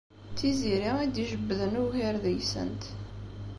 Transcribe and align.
D 0.31 0.33
Tiziri 0.37 0.91
i 1.03 1.07
d-ijebbden 1.13 1.73
ugar 1.83 2.15
deg-sent. 2.23 2.83